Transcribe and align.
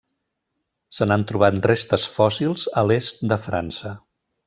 Se 0.99 1.07
n'han 1.09 1.27
trobat 1.33 1.59
restes 1.73 2.07
fòssils 2.17 2.67
a 2.83 2.87
l'est 2.93 3.25
de 3.35 3.43
França. 3.49 3.97